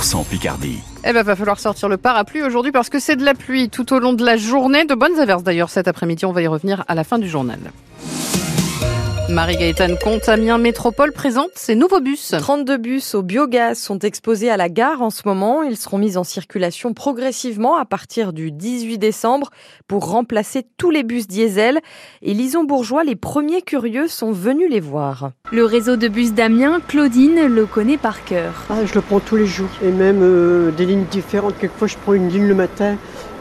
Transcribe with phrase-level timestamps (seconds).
[0.00, 0.78] 100% Picardie.
[1.04, 3.92] Eh ben, va falloir sortir le parapluie aujourd'hui parce que c'est de la pluie tout
[3.92, 4.84] au long de la journée.
[4.84, 6.24] De bonnes averses d'ailleurs cet après-midi.
[6.24, 7.58] On va y revenir à la fin du journal.
[9.28, 12.34] Marie-Gaëtane Comte, Amiens Métropole présente ses nouveaux bus.
[12.38, 15.62] 32 bus au biogaz sont exposés à la gare en ce moment.
[15.62, 19.50] Ils seront mis en circulation progressivement à partir du 18 décembre
[19.86, 21.80] pour remplacer tous les bus diesel.
[22.22, 25.32] Et Lison Bourgeois, les premiers curieux sont venus les voir.
[25.52, 28.64] Le réseau de bus d'Amiens, Claudine le connaît par cœur.
[28.70, 31.58] Ah, je le prends tous les jours et même euh, des lignes différentes.
[31.58, 32.96] Quelquefois, je prends une ligne le matin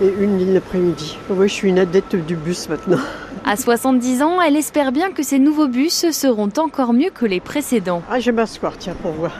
[0.00, 1.18] et une ligne l'après-midi.
[1.28, 3.00] Oui, je suis une adepte du bus maintenant.
[3.44, 7.40] À 70 ans, elle espère bien que ces nouveaux bus seront encore mieux que les
[7.40, 8.02] précédents.
[8.08, 9.32] Ah, je m'asseoir, tiens, pour voir.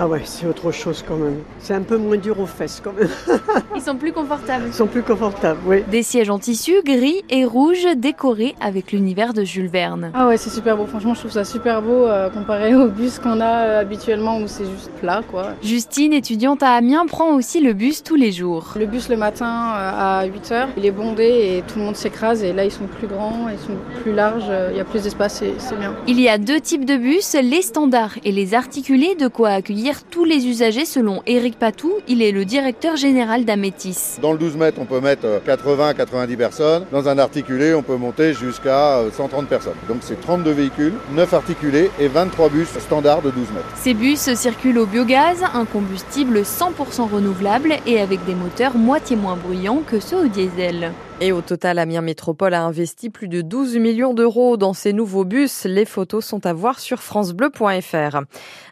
[0.00, 1.38] Ah ouais, c'est autre chose quand même.
[1.58, 3.08] C'est un peu moins dur aux fesses quand même.
[3.74, 4.66] Ils sont plus confortables.
[4.68, 5.82] Ils sont plus confortables, oui.
[5.90, 10.12] Des sièges en tissu gris et rouge décorés avec l'univers de Jules Verne.
[10.14, 10.86] Ah ouais, c'est super beau.
[10.86, 14.46] Franchement, je trouve ça super beau euh, comparé aux bus qu'on a euh, habituellement où
[14.46, 15.54] c'est juste plat, quoi.
[15.64, 18.74] Justine, étudiante à Amiens, prend aussi le bus tous les jours.
[18.76, 22.44] Le bus le matin euh, à 8h, il est bondé et tout le monde s'écrase
[22.44, 25.42] et là ils sont plus grands, ils sont plus larges, il y a plus d'espace
[25.42, 25.96] et c'est bien.
[26.06, 29.87] Il y a deux types de bus, les standards et les articulés, de quoi accueillir
[30.10, 31.94] tous les usagers selon Éric Patou.
[32.08, 34.18] Il est le directeur général d'Amétis.
[34.20, 36.86] Dans le 12 mètres, on peut mettre 80-90 personnes.
[36.92, 39.76] Dans un articulé, on peut monter jusqu'à 130 personnes.
[39.88, 43.66] Donc c'est 32 véhicules, 9 articulés et 23 bus standards de 12 mètres.
[43.76, 49.36] Ces bus circulent au biogaz, un combustible 100% renouvelable et avec des moteurs moitié moins
[49.36, 50.92] bruyants que ceux au diesel.
[51.20, 55.24] Et au total, Amiens Métropole a investi plus de 12 millions d'euros dans ces nouveaux
[55.24, 55.64] bus.
[55.64, 58.20] Les photos sont à voir sur francebleu.fr.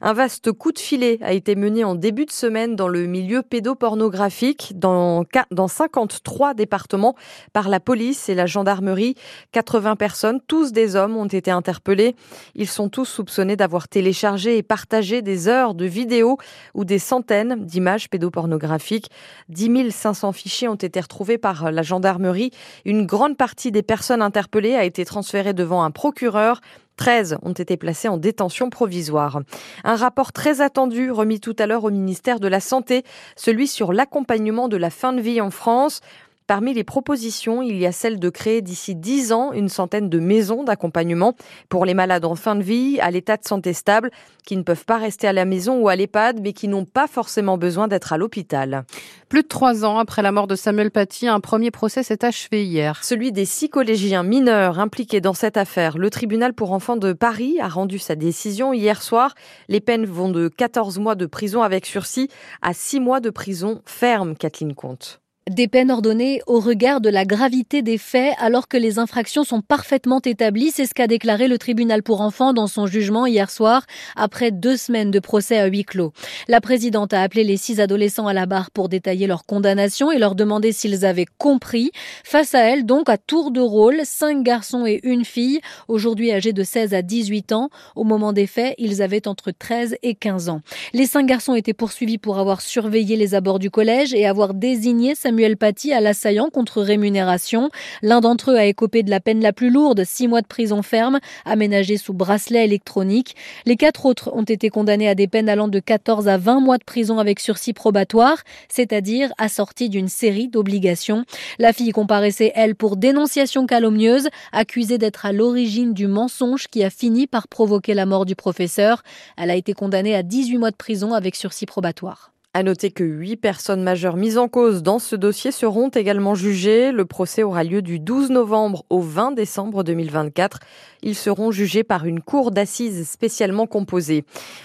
[0.00, 3.42] Un vaste coup de filet a été mené en début de semaine dans le milieu
[3.42, 7.16] pédopornographique dans, dans 53 départements
[7.52, 9.16] par la police et la gendarmerie.
[9.50, 12.14] 80 personnes, tous des hommes, ont été interpellés.
[12.54, 16.38] Ils sont tous soupçonnés d'avoir téléchargé et partagé des heures de vidéos
[16.74, 19.10] ou des centaines d'images pédopornographiques.
[19.48, 22.35] 10 500 fichiers ont été retrouvés par la gendarmerie
[22.84, 26.60] une grande partie des personnes interpellées a été transférée devant un procureur.
[26.96, 29.40] 13 ont été placés en détention provisoire.
[29.84, 33.04] Un rapport très attendu remis tout à l'heure au ministère de la Santé,
[33.36, 36.00] celui sur l'accompagnement de la fin de vie en France.
[36.46, 40.20] Parmi les propositions, il y a celle de créer d'ici 10 ans une centaine de
[40.20, 41.34] maisons d'accompagnement
[41.68, 44.12] pour les malades en fin de vie, à l'état de santé stable,
[44.46, 47.08] qui ne peuvent pas rester à la maison ou à l'EHPAD, mais qui n'ont pas
[47.08, 48.84] forcément besoin d'être à l'hôpital.
[49.28, 52.64] Plus de trois ans après la mort de Samuel Paty, un premier procès s'est achevé
[52.64, 53.02] hier.
[53.02, 55.98] Celui des six collégiens mineurs impliqués dans cette affaire.
[55.98, 59.34] Le tribunal pour enfants de Paris a rendu sa décision hier soir.
[59.66, 62.28] Les peines vont de 14 mois de prison avec sursis
[62.62, 65.20] à 6 mois de prison ferme, Kathleen Comte.
[65.52, 69.60] Des peines ordonnées au regard de la gravité des faits alors que les infractions sont
[69.60, 73.86] parfaitement établies, c'est ce qu'a déclaré le tribunal pour enfants dans son jugement hier soir
[74.16, 76.12] après deux semaines de procès à huis clos.
[76.48, 80.18] La présidente a appelé les six adolescents à la barre pour détailler leur condamnation et
[80.18, 81.92] leur demander s'ils avaient compris.
[82.24, 86.54] Face à elle, donc, à tour de rôle, cinq garçons et une fille, aujourd'hui âgés
[86.54, 87.70] de 16 à 18 ans.
[87.94, 90.62] Au moment des faits, ils avaient entre 13 et 15 ans.
[90.92, 95.14] Les cinq garçons étaient poursuivis pour avoir surveillé les abords du collège et avoir désigné
[95.36, 97.68] Samuel Paty à l'assaillant contre rémunération.
[98.00, 100.80] L'un d'entre eux a écopé de la peine la plus lourde, six mois de prison
[100.80, 103.36] ferme, aménagée sous bracelet électronique.
[103.66, 106.78] Les quatre autres ont été condamnés à des peines allant de 14 à 20 mois
[106.78, 108.38] de prison avec sursis probatoire,
[108.70, 111.26] c'est-à-dire assorti d'une série d'obligations.
[111.58, 116.88] La fille comparaissait, elle, pour dénonciation calomnieuse, accusée d'être à l'origine du mensonge qui a
[116.88, 119.02] fini par provoquer la mort du professeur.
[119.36, 122.32] Elle a été condamnée à 18 mois de prison avec sursis probatoire.
[122.56, 126.90] À noter que huit personnes majeures mises en cause dans ce dossier seront également jugées.
[126.90, 130.60] Le procès aura lieu du 12 novembre au 20 décembre 2024.
[131.02, 134.24] Ils seront jugés par une cour d'assises spécialement composée.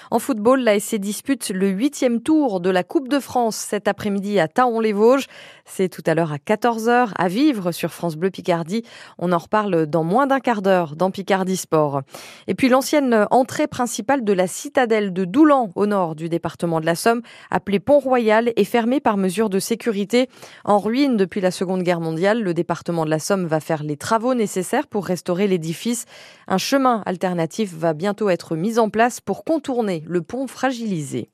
[0.09, 4.40] En football, la SC dispute le huitième tour de la Coupe de France cet après-midi
[4.40, 5.28] à Taon-les-Vosges.
[5.73, 8.83] C'est tout à l'heure à 14h à vivre sur France Bleu Picardie.
[9.17, 12.01] On en reparle dans moins d'un quart d'heure dans Picardie Sport.
[12.47, 16.85] Et puis l'ancienne entrée principale de la citadelle de Doulan au nord du département de
[16.85, 20.28] la Somme, appelée Pont-Royal est fermé par mesure de sécurité.
[20.66, 23.96] En ruine depuis la Seconde Guerre mondiale, le département de la Somme va faire les
[23.96, 26.03] travaux nécessaires pour restaurer l'édifice.
[26.49, 31.29] Un chemin alternatif va bientôt être mis en place pour contourner le pont fragilisé.